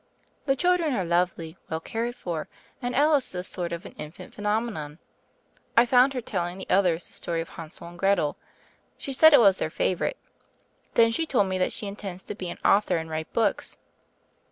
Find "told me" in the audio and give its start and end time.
11.27-11.59